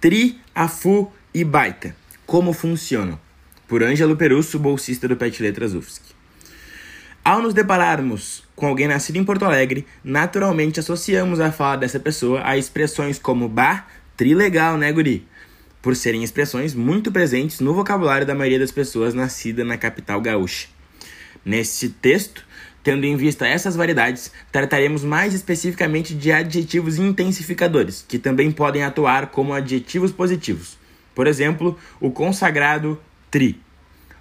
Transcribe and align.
Tri, 0.00 0.38
afu 0.54 1.10
e 1.34 1.42
baita. 1.42 1.92
Como 2.24 2.52
funcionam? 2.52 3.18
Por 3.66 3.82
Ângelo 3.82 4.16
Perusso, 4.16 4.56
bolsista 4.56 5.08
do 5.08 5.16
Pet 5.16 5.42
Letras 5.42 5.74
UFSC. 5.74 6.02
Ao 7.24 7.42
nos 7.42 7.52
depararmos 7.52 8.44
com 8.54 8.68
alguém 8.68 8.86
nascido 8.86 9.16
em 9.16 9.24
Porto 9.24 9.44
Alegre, 9.44 9.84
naturalmente 10.04 10.78
associamos 10.78 11.40
a 11.40 11.50
fala 11.50 11.78
dessa 11.78 11.98
pessoa 11.98 12.42
a 12.44 12.56
expressões 12.56 13.18
como 13.18 13.48
bah, 13.48 13.88
tri 14.16 14.36
legal, 14.36 14.78
né, 14.78 14.92
guri? 14.92 15.26
Por 15.82 15.96
serem 15.96 16.22
expressões 16.22 16.74
muito 16.74 17.10
presentes 17.10 17.58
no 17.58 17.74
vocabulário 17.74 18.26
da 18.26 18.36
maioria 18.36 18.60
das 18.60 18.70
pessoas 18.70 19.14
nascidas 19.14 19.66
na 19.66 19.76
capital 19.76 20.20
gaúcha. 20.20 20.68
Neste 21.48 21.88
texto, 21.88 22.44
tendo 22.82 23.06
em 23.06 23.16
vista 23.16 23.48
essas 23.48 23.74
variedades, 23.74 24.30
trataremos 24.52 25.02
mais 25.02 25.32
especificamente 25.32 26.14
de 26.14 26.30
adjetivos 26.30 26.98
intensificadores, 26.98 28.04
que 28.06 28.18
também 28.18 28.52
podem 28.52 28.82
atuar 28.82 29.28
como 29.28 29.54
adjetivos 29.54 30.12
positivos. 30.12 30.76
Por 31.14 31.26
exemplo, 31.26 31.78
o 31.98 32.10
consagrado 32.10 33.00
tri. 33.30 33.58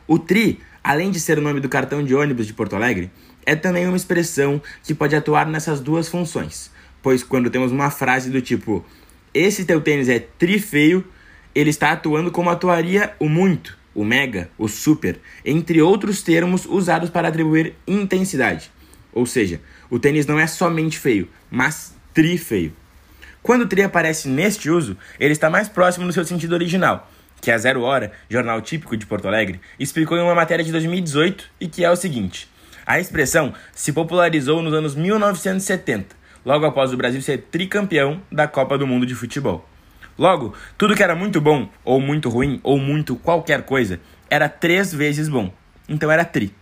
O 0.07 0.17
tri, 0.17 0.61
além 0.81 1.11
de 1.11 1.19
ser 1.19 1.37
o 1.37 1.41
nome 1.41 1.59
do 1.59 1.67
cartão 1.67 2.01
de 2.01 2.15
ônibus 2.15 2.47
de 2.47 2.53
Porto 2.53 2.77
Alegre, 2.77 3.11
é 3.45 3.57
também 3.57 3.85
uma 3.85 3.97
expressão 3.97 4.61
que 4.81 4.95
pode 4.95 5.13
atuar 5.13 5.47
nessas 5.47 5.81
duas 5.81 6.07
funções, 6.07 6.71
pois 7.03 7.23
quando 7.23 7.49
temos 7.49 7.73
uma 7.73 7.89
frase 7.89 8.29
do 8.29 8.41
tipo 8.41 8.85
esse 9.33 9.65
teu 9.65 9.81
tênis 9.81 10.07
é 10.07 10.19
tri 10.19 10.59
feio, 10.59 11.05
ele 11.53 11.71
está 11.71 11.91
atuando 11.91 12.31
como 12.31 12.49
atuaria 12.49 13.13
o 13.19 13.27
muito, 13.27 13.77
o 13.97 14.05
mega, 14.05 14.47
o 14.59 14.67
super, 14.67 15.19
entre 15.43 15.81
outros 15.81 16.21
termos 16.21 16.67
usados 16.67 17.09
para 17.09 17.29
atribuir 17.29 17.73
intensidade. 17.87 18.69
Ou 19.11 19.25
seja, 19.25 19.59
o 19.89 19.97
tênis 19.97 20.27
não 20.27 20.39
é 20.39 20.45
somente 20.45 20.99
feio, 20.99 21.27
mas 21.49 21.95
tri 22.13 22.37
feio. 22.37 22.71
Quando 23.41 23.63
o 23.63 23.67
tri 23.67 23.81
aparece 23.81 24.27
neste 24.27 24.69
uso, 24.69 24.95
ele 25.19 25.33
está 25.33 25.49
mais 25.49 25.67
próximo 25.67 26.05
do 26.05 26.13
seu 26.13 26.23
sentido 26.23 26.53
original, 26.53 27.11
que 27.41 27.49
a 27.49 27.57
Zero 27.57 27.81
Hora, 27.81 28.11
jornal 28.29 28.61
típico 28.61 28.95
de 28.95 29.07
Porto 29.07 29.27
Alegre, 29.27 29.59
explicou 29.79 30.15
em 30.15 30.21
uma 30.21 30.35
matéria 30.35 30.63
de 30.63 30.71
2018 30.71 31.45
e 31.59 31.67
que 31.67 31.83
é 31.83 31.89
o 31.89 31.95
seguinte: 31.95 32.47
a 32.85 32.99
expressão 32.99 33.51
se 33.73 33.91
popularizou 33.91 34.61
nos 34.61 34.75
anos 34.75 34.93
1970, 34.93 36.15
logo 36.45 36.67
após 36.67 36.93
o 36.93 36.97
Brasil 36.97 37.21
ser 37.23 37.47
tricampeão 37.49 38.21
da 38.31 38.47
Copa 38.47 38.77
do 38.77 38.85
Mundo 38.85 39.07
de 39.07 39.15
Futebol. 39.15 39.67
Logo, 40.17 40.53
tudo 40.77 40.95
que 40.95 41.03
era 41.03 41.15
muito 41.15 41.39
bom, 41.39 41.69
ou 41.85 42.01
muito 42.01 42.29
ruim, 42.29 42.59
ou 42.63 42.79
muito 42.79 43.15
qualquer 43.15 43.63
coisa, 43.63 43.99
era 44.29 44.49
três 44.49 44.93
vezes 44.93 45.29
bom. 45.29 45.53
Então 45.87 46.11
era 46.11 46.25
tri. 46.25 46.53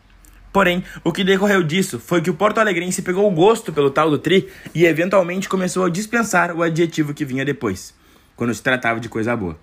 Porém, 0.51 0.83
o 1.03 1.11
que 1.11 1.23
decorreu 1.23 1.63
disso 1.63 1.99
foi 1.99 2.21
que 2.21 2.29
o 2.29 2.33
Porto 2.33 2.59
Alegrense 2.59 3.01
pegou 3.01 3.29
o 3.29 3.33
gosto 3.33 3.73
pelo 3.73 3.89
tal 3.89 4.09
do 4.09 4.17
tri 4.17 4.47
e 4.73 4.85
eventualmente 4.85 5.49
começou 5.49 5.83
a 5.83 5.89
dispensar 5.89 6.55
o 6.55 6.63
adjetivo 6.63 7.13
que 7.13 7.25
vinha 7.25 7.43
depois, 7.43 7.93
quando 8.35 8.53
se 8.53 8.63
tratava 8.63 8.99
de 8.99 9.09
coisa 9.09 9.35
boa. 9.35 9.57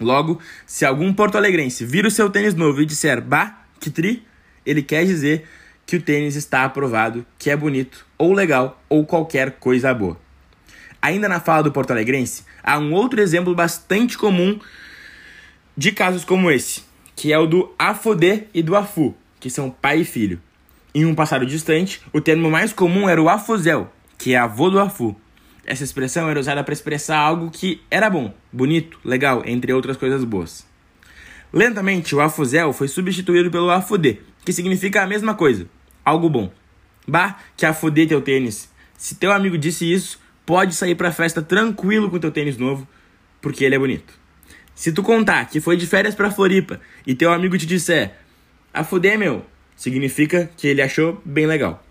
Logo, 0.00 0.40
se 0.66 0.84
algum 0.84 1.12
porto-alegrense 1.12 1.84
vir 1.84 2.04
o 2.06 2.10
seu 2.10 2.28
tênis 2.28 2.54
novo 2.54 2.82
e 2.82 2.86
disser 2.86 3.20
bah, 3.20 3.64
que 3.78 3.90
tri, 3.90 4.24
ele 4.64 4.82
quer 4.82 5.04
dizer 5.04 5.46
que 5.86 5.96
o 5.96 6.02
tênis 6.02 6.36
está 6.36 6.64
aprovado, 6.64 7.24
que 7.38 7.50
é 7.50 7.56
bonito, 7.56 8.06
ou 8.16 8.32
legal, 8.32 8.82
ou 8.88 9.04
qualquer 9.04 9.52
coisa 9.52 9.92
boa. 9.92 10.18
Ainda 11.04 11.28
na 11.28 11.38
fala 11.38 11.62
do 11.62 11.70
porto-alegrense, 11.70 12.44
há 12.62 12.78
um 12.78 12.94
outro 12.94 13.20
exemplo 13.20 13.54
bastante 13.54 14.16
comum 14.16 14.58
de 15.76 15.92
casos 15.92 16.24
como 16.24 16.50
esse, 16.50 16.82
que 17.14 17.30
é 17.30 17.38
o 17.38 17.46
do 17.46 17.74
afodê 17.78 18.44
e 18.54 18.62
do 18.62 18.74
afu, 18.74 19.14
que 19.38 19.50
são 19.50 19.68
pai 19.70 20.00
e 20.00 20.04
filho. 20.06 20.40
Em 20.94 21.04
um 21.04 21.14
passado 21.14 21.44
distante, 21.44 22.00
o 22.10 22.22
termo 22.22 22.50
mais 22.50 22.72
comum 22.72 23.06
era 23.06 23.20
o 23.20 23.28
afuzel, 23.28 23.92
que 24.16 24.32
é 24.32 24.38
avô 24.38 24.70
do 24.70 24.80
afu. 24.80 25.14
Essa 25.66 25.84
expressão 25.84 26.30
era 26.30 26.40
usada 26.40 26.64
para 26.64 26.72
expressar 26.72 27.18
algo 27.18 27.50
que 27.50 27.82
era 27.90 28.08
bom, 28.08 28.32
bonito, 28.50 28.98
legal, 29.04 29.42
entre 29.44 29.74
outras 29.74 29.98
coisas 29.98 30.24
boas. 30.24 30.66
Lentamente, 31.52 32.14
o 32.14 32.22
afuzel 32.22 32.72
foi 32.72 32.88
substituído 32.88 33.50
pelo 33.50 33.70
afudê, 33.70 34.20
que 34.42 34.54
significa 34.54 35.02
a 35.02 35.06
mesma 35.06 35.34
coisa, 35.34 35.68
algo 36.02 36.30
bom. 36.30 36.50
Bah, 37.06 37.36
que 37.58 37.66
afudê 37.66 38.06
teu 38.06 38.22
tênis. 38.22 38.72
Se 38.96 39.16
teu 39.16 39.32
amigo 39.32 39.58
disse 39.58 39.92
isso, 39.92 40.23
pode 40.44 40.74
sair 40.74 40.94
pra 40.94 41.12
festa 41.12 41.42
tranquilo 41.42 42.10
com 42.10 42.18
teu 42.18 42.30
tênis 42.30 42.56
novo, 42.56 42.86
porque 43.40 43.64
ele 43.64 43.74
é 43.74 43.78
bonito. 43.78 44.12
Se 44.74 44.92
tu 44.92 45.02
contar 45.02 45.48
que 45.48 45.60
foi 45.60 45.76
de 45.76 45.86
férias 45.86 46.14
pra 46.14 46.30
Floripa 46.30 46.80
e 47.06 47.14
teu 47.14 47.32
amigo 47.32 47.56
te 47.56 47.66
disser, 47.66 48.14
afudê 48.72 49.16
meu, 49.16 49.44
significa 49.76 50.50
que 50.56 50.66
ele 50.66 50.82
achou 50.82 51.20
bem 51.24 51.46
legal. 51.46 51.84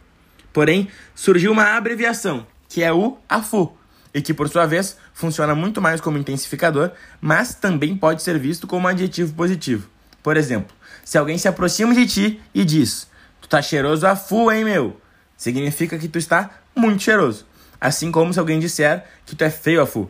Porém, 0.51 0.87
surgiu 1.15 1.51
uma 1.51 1.75
abreviação 1.75 2.45
que 2.67 2.83
é 2.83 2.91
o 2.91 3.17
AFU, 3.29 3.77
e 4.13 4.21
que 4.21 4.33
por 4.33 4.47
sua 4.47 4.65
vez 4.65 4.97
funciona 5.13 5.55
muito 5.55 5.81
mais 5.81 5.99
como 5.99 6.17
intensificador, 6.17 6.91
mas 7.19 7.55
também 7.55 7.97
pode 7.97 8.21
ser 8.21 8.37
visto 8.37 8.67
como 8.67 8.87
adjetivo 8.87 9.33
positivo. 9.33 9.89
Por 10.21 10.37
exemplo, 10.37 10.75
se 11.03 11.17
alguém 11.17 11.37
se 11.37 11.47
aproxima 11.47 11.93
de 11.93 12.05
ti 12.05 12.41
e 12.53 12.63
diz: 12.63 13.07
"Tu 13.41 13.49
tá 13.49 13.61
cheiroso 13.61 14.05
a 14.05 14.15
fu, 14.15 14.51
hein, 14.51 14.63
meu?", 14.63 14.99
significa 15.35 15.97
que 15.97 16.07
tu 16.07 16.17
está 16.17 16.51
muito 16.75 17.03
cheiroso. 17.03 17.45
Assim 17.83 18.13
como 18.13 18.31
se 18.31 18.39
alguém 18.39 18.61
disser 18.61 19.03
que 19.25 19.35
tu 19.35 19.43
é 19.43 19.49
feio 19.49 19.81
a 19.81 19.85
fu, 19.85 20.09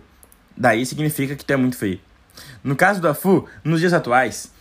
daí 0.56 0.86
significa 0.86 1.36
que 1.36 1.44
tu 1.44 1.54
é 1.54 1.58
muito 1.58 1.76
feio. 1.76 2.00
No 2.64 2.76
caso 2.76 3.02
do 3.02 3.08
afu, 3.08 3.48
nos 3.64 3.80
dias 3.80 3.94
atuais, 3.94 4.52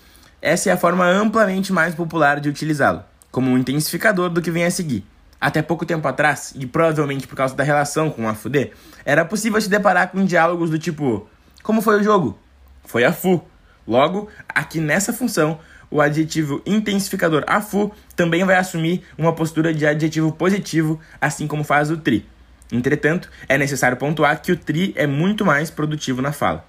essa 0.40 0.70
é 0.70 0.72
a 0.72 0.78
forma 0.78 1.06
amplamente 1.06 1.74
mais 1.74 1.94
popular 1.94 2.40
de 2.40 2.48
utilizá-lo, 2.48 3.04
como 3.30 3.50
um 3.50 3.58
intensificador 3.58 4.30
do 4.30 4.40
que 4.40 4.50
vem 4.50 4.64
a 4.64 4.70
seguir. 4.70 5.04
Até 5.38 5.60
pouco 5.60 5.84
tempo 5.84 6.08
atrás, 6.08 6.54
e 6.56 6.64
provavelmente 6.64 7.28
por 7.28 7.36
causa 7.36 7.54
da 7.54 7.62
relação 7.62 8.08
com 8.08 8.26
a 8.26 8.34
FUD, 8.34 8.72
era 9.04 9.26
possível 9.26 9.60
se 9.60 9.68
deparar 9.68 10.08
com 10.10 10.24
diálogos 10.24 10.70
do 10.70 10.78
tipo: 10.78 11.28
Como 11.62 11.82
foi 11.82 12.00
o 12.00 12.02
jogo? 12.02 12.38
Foi 12.82 13.04
a 13.04 13.12
FU. 13.12 13.44
Logo, 13.86 14.30
aqui 14.48 14.80
nessa 14.80 15.12
função, 15.12 15.60
o 15.90 16.00
adjetivo 16.00 16.62
intensificador 16.64 17.44
AFU 17.46 17.92
também 18.16 18.42
vai 18.42 18.56
assumir 18.56 19.02
uma 19.18 19.34
postura 19.34 19.74
de 19.74 19.86
adjetivo 19.86 20.32
positivo, 20.32 20.98
assim 21.20 21.46
como 21.46 21.62
faz 21.62 21.90
o 21.90 21.98
TRI. 21.98 22.32
Entretanto, 22.72 23.30
é 23.48 23.58
necessário 23.58 23.98
pontuar 23.98 24.40
que 24.40 24.50
o 24.50 24.56
TRI 24.56 24.94
é 24.96 25.06
muito 25.06 25.44
mais 25.44 25.70
produtivo 25.70 26.22
na 26.22 26.32
fala. 26.32 26.66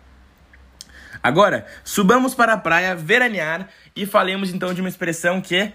Agora, 1.23 1.65
subamos 1.83 2.35
para 2.35 2.51
a 2.51 2.57
praia 2.57 2.93
veranear 2.93 3.69
e 3.95 4.05
falemos 4.05 4.53
então 4.53 4.73
de 4.73 4.81
uma 4.81 4.89
expressão 4.89 5.39
que 5.39 5.71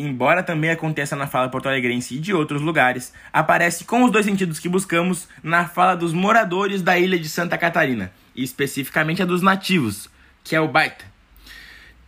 embora 0.00 0.42
também 0.42 0.70
aconteça 0.70 1.14
na 1.14 1.26
fala 1.26 1.50
porto-alegrense 1.50 2.14
e 2.14 2.18
de 2.18 2.32
outros 2.32 2.62
lugares, 2.62 3.12
aparece 3.32 3.84
com 3.84 4.02
os 4.02 4.10
dois 4.10 4.24
sentidos 4.24 4.58
que 4.58 4.68
buscamos 4.68 5.28
na 5.42 5.66
fala 5.66 5.94
dos 5.94 6.14
moradores 6.14 6.80
da 6.80 6.98
ilha 6.98 7.18
de 7.18 7.28
Santa 7.28 7.58
Catarina, 7.58 8.10
e 8.34 8.42
especificamente 8.42 9.22
a 9.22 9.26
dos 9.26 9.42
nativos, 9.42 10.08
que 10.42 10.56
é 10.56 10.60
o 10.60 10.68
baita. 10.68 11.04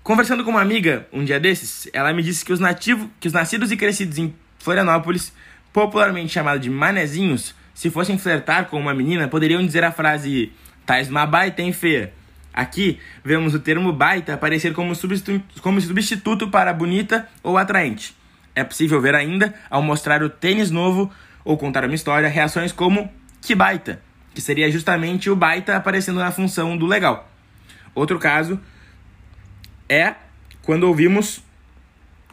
Conversando 0.02 0.42
com 0.42 0.50
uma 0.50 0.62
amiga 0.62 1.06
um 1.12 1.22
dia 1.22 1.38
desses, 1.38 1.88
ela 1.92 2.12
me 2.12 2.22
disse 2.22 2.44
que 2.44 2.52
os 2.52 2.58
nativos, 2.58 3.08
que 3.20 3.28
os 3.28 3.34
nascidos 3.34 3.70
e 3.70 3.76
crescidos 3.76 4.16
em 4.18 4.34
Florianópolis, 4.58 5.32
popularmente 5.72 6.32
chamados 6.32 6.62
de 6.62 6.70
manezinhos, 6.70 7.54
se 7.74 7.90
fossem 7.90 8.18
flertar 8.18 8.66
com 8.66 8.78
uma 8.78 8.94
menina, 8.94 9.28
poderiam 9.28 9.64
dizer 9.64 9.84
a 9.84 9.92
frase 9.92 10.52
"tais 10.84 11.08
uma 11.08 11.26
baita 11.26 11.62
hein 11.62 11.72
feia", 11.72 12.12
Aqui 12.52 13.00
vemos 13.24 13.54
o 13.54 13.58
termo 13.58 13.92
baita 13.92 14.34
aparecer 14.34 14.74
como 14.74 14.94
substituto, 14.94 15.62
como 15.62 15.80
substituto 15.80 16.48
para 16.48 16.72
bonita 16.74 17.26
ou 17.42 17.56
atraente. 17.56 18.14
É 18.54 18.62
possível 18.62 19.00
ver 19.00 19.14
ainda, 19.14 19.54
ao 19.70 19.80
mostrar 19.80 20.22
o 20.22 20.28
tênis 20.28 20.70
novo 20.70 21.10
ou 21.44 21.56
contar 21.56 21.84
uma 21.84 21.94
história, 21.94 22.28
reações 22.28 22.70
como 22.70 23.10
que 23.40 23.54
baita, 23.54 24.02
que 24.34 24.40
seria 24.40 24.70
justamente 24.70 25.30
o 25.30 25.36
baita 25.36 25.74
aparecendo 25.74 26.20
na 26.20 26.30
função 26.30 26.76
do 26.76 26.86
legal. 26.86 27.30
Outro 27.94 28.18
caso 28.18 28.60
é 29.88 30.14
quando 30.60 30.84
ouvimos 30.84 31.42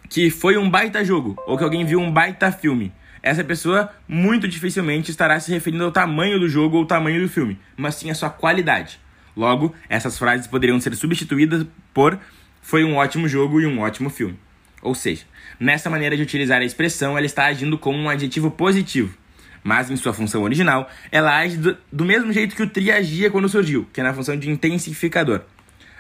que 0.10 0.30
foi 0.30 0.58
um 0.58 0.70
baita 0.70 1.06
jogo 1.06 1.42
ou 1.48 1.58
que 1.58 1.64
alguém 1.64 1.86
viu 1.86 2.00
um 2.00 2.12
baita 2.12 2.52
filme. 2.52 2.92
Essa 3.22 3.44
pessoa 3.44 3.92
muito 4.08 4.48
dificilmente 4.48 5.12
estará 5.12 5.40
se 5.40 5.52
referindo 5.52 5.84
ao 5.84 5.92
tamanho 5.92 6.40
do 6.40 6.48
jogo 6.48 6.78
ou 6.78 6.86
tamanho 6.86 7.22
do 7.22 7.30
filme, 7.30 7.60
mas 7.76 7.96
sim 7.96 8.10
à 8.10 8.16
sua 8.16 8.30
qualidade. 8.30 9.00
Logo, 9.36 9.74
essas 9.88 10.18
frases 10.18 10.48
poderiam 10.48 10.80
ser 10.80 10.96
substituídas 10.96 11.66
por 11.94 12.20
foi 12.62 12.84
um 12.84 12.96
ótimo 12.96 13.28
jogo 13.28 13.60
e 13.60 13.66
um 13.66 13.80
ótimo 13.80 14.10
filme. 14.10 14.38
Ou 14.82 14.96
seja, 14.96 15.24
nessa 15.60 15.90
maneira 15.90 16.16
de 16.16 16.24
utilizar 16.24 16.62
a 16.62 16.66
expressão, 16.66 17.18
ela 17.18 17.26
está 17.26 17.46
agindo 17.46 17.78
como 17.78 17.98
um 17.98 18.10
adjetivo 18.10 18.50
positivo. 18.52 19.18
Mas 19.64 19.92
em 19.92 19.96
sua 19.98 20.14
função 20.14 20.44
original, 20.44 20.90
ela 21.12 21.38
age 21.38 21.58
do, 21.58 21.78
do 21.92 22.06
mesmo 22.06 22.32
jeito 22.32 22.56
que 22.56 22.64
o 22.64 22.70
tri 22.70 22.92
agia 22.92 23.30
quando 23.30 23.50
surgiu, 23.50 23.88
que 23.92 24.00
é 24.00 24.04
na 24.04 24.14
função 24.14 24.38
de 24.38 24.50
intensificador. 24.50 25.42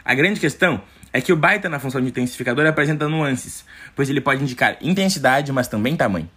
A 0.06 0.16
grande 0.16 0.40
questão 0.40 0.82
é 1.12 1.20
que 1.20 1.34
o 1.34 1.36
baita 1.36 1.68
na 1.68 1.80
função 1.80 2.00
de 2.02 2.08
intensificador 2.08 2.66
apresenta 2.66 3.10
nuances, 3.10 3.66
pois 3.96 4.10
ele 4.10 4.22
pode 4.22 4.42
indicar 4.42 4.78
intensidade, 4.82 5.52
mas 5.52 5.68
também 5.68 5.96
tamanho. 5.96 6.30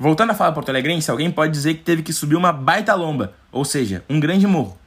Voltando 0.00 0.30
à 0.30 0.34
fala 0.34 0.52
porto-alegrense, 0.52 1.10
alguém 1.10 1.28
pode 1.28 1.52
dizer 1.52 1.74
que 1.74 1.82
teve 1.82 2.04
que 2.04 2.12
subir 2.12 2.36
uma 2.36 2.52
baita 2.52 2.94
lomba, 2.94 3.34
ou 3.50 3.64
seja, 3.64 4.04
um 4.08 4.20
grande 4.20 4.46
morro. 4.46 4.78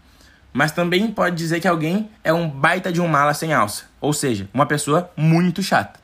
Mas 0.54 0.72
também 0.72 1.12
pode 1.12 1.36
dizer 1.36 1.60
que 1.60 1.68
alguém 1.68 2.10
é 2.24 2.31
um 2.31 2.50
baita 2.50 2.94
de 2.94 3.02
um 3.02 3.10
mala 3.10 3.34
sem 3.34 3.52
alça, 3.52 3.84
ou 4.00 4.13
seja, 4.13 4.48
uma 4.54 4.66
pessoa 4.66 5.12
muito 5.18 5.62
chata. 5.62 6.00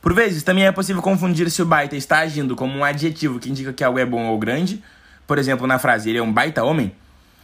Por 0.00 0.14
vezes, 0.14 0.42
também 0.42 0.64
é 0.64 0.72
possível 0.72 1.02
confundir 1.02 1.50
se 1.50 1.60
o 1.60 1.66
baita 1.66 1.94
está 1.94 2.20
agindo 2.20 2.56
como 2.56 2.78
um 2.78 2.84
adjetivo 2.84 3.38
que 3.38 3.50
indica 3.50 3.70
que 3.70 3.84
algo 3.84 3.98
é 3.98 4.06
bom 4.06 4.24
ou 4.28 4.38
grande, 4.38 4.82
por 5.26 5.36
exemplo, 5.36 5.66
na 5.66 5.78
frase 5.78 6.08
ele 6.08 6.18
é 6.18 6.22
um 6.22 6.32
baita 6.32 6.64
homem, 6.64 6.94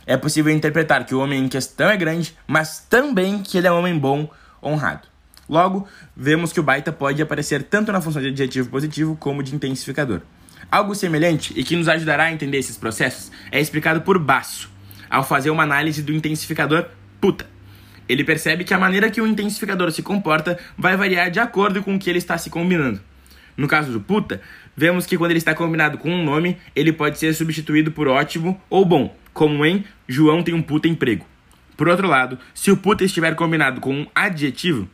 é 0.06 0.16
possível 0.16 0.54
interpretar 0.54 1.04
que 1.04 1.14
o 1.14 1.20
homem 1.20 1.44
em 1.44 1.48
questão 1.48 1.90
é 1.90 1.98
grande, 1.98 2.34
mas 2.46 2.78
também 2.78 3.42
que 3.42 3.58
ele 3.58 3.66
é 3.66 3.72
um 3.72 3.78
homem 3.78 3.98
bom, 3.98 4.26
honrado. 4.62 5.06
Logo, 5.46 5.86
vemos 6.16 6.50
que 6.50 6.60
o 6.60 6.62
baita 6.62 6.90
pode 6.90 7.20
aparecer 7.20 7.62
tanto 7.64 7.92
na 7.92 8.00
função 8.00 8.22
de 8.22 8.28
adjetivo 8.28 8.70
positivo 8.70 9.16
como 9.16 9.42
de 9.42 9.54
intensificador. 9.54 10.22
Algo 10.70 10.94
semelhante 10.94 11.52
e 11.56 11.62
que 11.64 11.76
nos 11.76 11.88
ajudará 11.88 12.24
a 12.24 12.32
entender 12.32 12.58
esses 12.58 12.76
processos 12.76 13.30
é 13.50 13.60
explicado 13.60 14.00
por 14.02 14.18
Basso, 14.18 14.70
ao 15.08 15.24
fazer 15.24 15.50
uma 15.50 15.62
análise 15.62 16.02
do 16.02 16.12
intensificador 16.12 16.86
puta. 17.20 17.46
Ele 18.08 18.24
percebe 18.24 18.64
que 18.64 18.74
a 18.74 18.78
maneira 18.78 19.10
que 19.10 19.20
o 19.20 19.26
intensificador 19.26 19.90
se 19.90 20.02
comporta 20.02 20.58
vai 20.76 20.96
variar 20.96 21.30
de 21.30 21.40
acordo 21.40 21.82
com 21.82 21.94
o 21.94 21.98
que 21.98 22.10
ele 22.10 22.18
está 22.18 22.36
se 22.36 22.50
combinando. 22.50 23.00
No 23.56 23.68
caso 23.68 23.92
do 23.92 24.00
puta, 24.00 24.42
vemos 24.76 25.06
que 25.06 25.16
quando 25.16 25.30
ele 25.30 25.38
está 25.38 25.54
combinado 25.54 25.96
com 25.96 26.10
um 26.10 26.24
nome, 26.24 26.58
ele 26.74 26.92
pode 26.92 27.18
ser 27.18 27.32
substituído 27.34 27.92
por 27.92 28.08
ótimo 28.08 28.60
ou 28.68 28.84
bom, 28.84 29.16
como 29.32 29.64
em 29.64 29.84
João 30.08 30.42
tem 30.42 30.54
um 30.54 30.62
puta 30.62 30.88
emprego. 30.88 31.24
Por 31.76 31.88
outro 31.88 32.06
lado, 32.06 32.38
se 32.52 32.70
o 32.70 32.76
puta 32.76 33.04
estiver 33.04 33.34
combinado 33.34 33.80
com 33.80 33.94
um 33.94 34.06
adjetivo, 34.14 34.88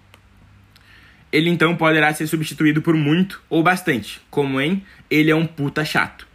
ele 1.33 1.51
então 1.51 1.77
poderá 1.77 2.13
ser 2.13 2.27
substituído 2.27 2.83
por 2.83 2.95
muito 2.95 3.41
ou 3.49 3.63
bastante, 3.63 4.21
como 4.31 4.61
em 4.61 4.85
ele 5.11 5.31
é 5.31 5.35
um 5.35 5.47
puta 5.47 5.85
chato. 5.85 6.27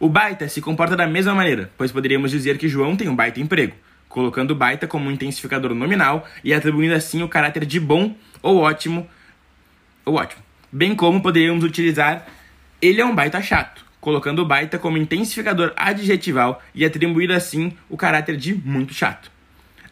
O 0.00 0.08
baita 0.08 0.48
se 0.48 0.60
comporta 0.60 0.96
da 0.96 1.06
mesma 1.06 1.34
maneira, 1.34 1.70
pois 1.76 1.92
poderíamos 1.92 2.30
dizer 2.30 2.58
que 2.58 2.68
João 2.68 2.96
tem 2.96 3.08
um 3.08 3.14
baita 3.14 3.40
emprego, 3.40 3.74
colocando 4.08 4.50
o 4.50 4.56
baita 4.56 4.86
como 4.86 5.08
um 5.08 5.12
intensificador 5.12 5.74
nominal 5.74 6.26
e 6.42 6.52
atribuindo 6.52 6.94
assim 6.94 7.22
o 7.22 7.28
caráter 7.28 7.64
de 7.64 7.78
bom 7.78 8.14
ou 8.42 8.58
ótimo 8.58 9.06
ou 10.04 10.14
ótimo. 10.14 10.42
Bem 10.72 10.94
como 10.94 11.22
poderíamos 11.22 11.62
utilizar 11.62 12.26
ele 12.80 13.00
é 13.00 13.04
um 13.06 13.14
baita 13.14 13.40
chato, 13.40 13.84
colocando 14.00 14.42
o 14.42 14.44
baita 14.44 14.76
como 14.76 14.98
intensificador 14.98 15.72
adjetival 15.76 16.60
e 16.74 16.84
atribuir 16.84 17.30
assim 17.30 17.72
o 17.88 17.96
caráter 17.96 18.36
de 18.36 18.52
muito 18.52 18.92
chato. 18.92 19.30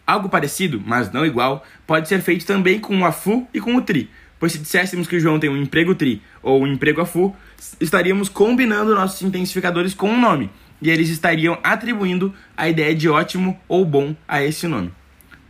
Algo 0.04 0.28
parecido, 0.28 0.82
mas 0.84 1.12
não 1.12 1.24
igual, 1.24 1.64
pode 1.86 2.08
ser 2.08 2.20
feito 2.20 2.44
também 2.44 2.80
com 2.80 2.98
o 2.98 3.04
afu 3.04 3.46
e 3.54 3.60
com 3.60 3.76
o 3.76 3.80
tri, 3.80 4.10
pois 4.40 4.52
se 4.52 4.58
disséssemos 4.58 5.06
que 5.06 5.20
João 5.20 5.38
tem 5.38 5.48
um 5.48 5.56
emprego 5.56 5.94
tri 5.94 6.20
ou 6.42 6.62
um 6.62 6.66
emprego 6.66 7.00
afu, 7.00 7.36
estaríamos 7.80 8.28
combinando 8.28 8.94
nossos 8.94 9.22
intensificadores 9.22 9.94
com 9.94 10.10
um 10.10 10.20
nome, 10.20 10.50
e 10.82 10.90
eles 10.90 11.10
estariam 11.10 11.58
atribuindo 11.62 12.34
a 12.56 12.68
ideia 12.68 12.94
de 12.94 13.08
ótimo 13.08 13.60
ou 13.68 13.84
bom 13.84 14.16
a 14.26 14.42
esse 14.42 14.66
nome. 14.66 14.90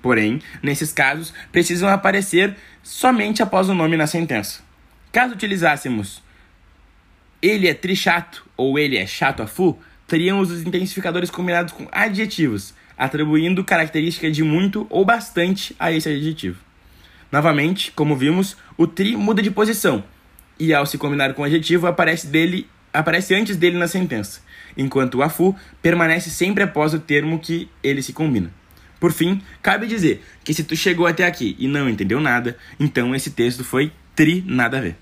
Porém, 0.03 0.43
nesses 0.63 0.93
casos, 0.93 1.33
precisam 1.53 1.89
aparecer 1.89 2.57
somente 2.83 3.43
após 3.43 3.69
o 3.69 3.75
nome 3.75 3.97
na 3.97 4.07
sentença. 4.07 4.61
Caso 5.13 5.35
utilizássemos 5.35 6.23
ele 7.43 7.69
é 7.69 7.75
trichato 7.75 8.45
ou 8.57 8.79
ele 8.79 8.99
é 8.99 9.07
chato 9.07 9.43
a 9.43 9.47
fu, 9.47 9.79
teríamos 10.07 10.51
os 10.51 10.63
intensificadores 10.63 11.31
combinados 11.31 11.73
com 11.73 11.89
adjetivos, 11.91 12.75
atribuindo 12.99 13.65
característica 13.65 14.31
de 14.31 14.43
muito 14.43 14.87
ou 14.91 15.05
bastante 15.05 15.75
a 15.79 15.91
esse 15.91 16.09
adjetivo. 16.09 16.59
Novamente, 17.31 17.93
como 17.93 18.17
vimos, 18.17 18.56
o 18.77 18.87
tri 18.87 19.17
muda 19.17 19.43
de 19.43 19.50
posição 19.50 20.03
e 20.59 20.75
ao 20.75 20.85
se 20.85 20.99
combinar 20.99 21.32
com 21.35 21.43
o 21.43 21.44
adjetivo 21.44 21.87
aparece 21.87 22.27
dele 22.27 22.69
aparece 22.93 23.35
antes 23.35 23.56
dele 23.56 23.79
na 23.79 23.87
sentença, 23.87 24.41
enquanto 24.77 25.17
o 25.17 25.23
afu 25.23 25.55
permanece 25.81 26.29
sempre 26.29 26.65
após 26.65 26.93
o 26.93 26.99
termo 26.99 27.38
que 27.38 27.69
ele 27.82 28.03
se 28.03 28.12
combina. 28.12 28.53
Por 28.99 29.12
fim, 29.12 29.41
cabe 29.62 29.87
dizer 29.87 30.23
que 30.44 30.53
se 30.53 30.65
tu 30.65 30.77
chegou 30.77 31.06
até 31.06 31.25
aqui 31.25 31.56
e 31.59 31.67
não 31.67 31.88
entendeu 31.88 32.21
nada, 32.21 32.56
então 32.79 33.15
esse 33.15 33.31
texto 33.31 33.65
foi 33.65 33.93
tri 34.15 34.44
nada 34.47 34.79
a 34.79 34.81
ver. 34.81 34.97